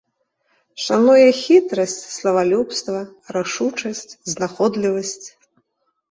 Шануе 0.83 1.25
хітрасць, 1.41 1.99
славалюбства, 2.13 2.99
рашучасць, 3.35 4.09
знаходлівасць. 4.33 5.27